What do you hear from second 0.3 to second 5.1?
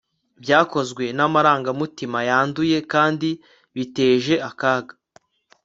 Byakozwe namarangamutima yanduye kandi biteje akaga